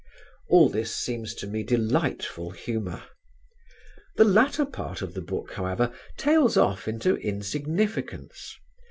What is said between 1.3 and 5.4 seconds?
to me delightful humour. The latter part of the